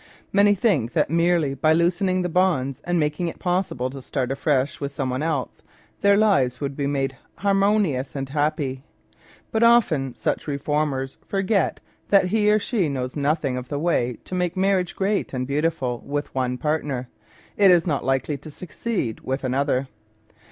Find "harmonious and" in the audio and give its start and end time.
7.37-8.27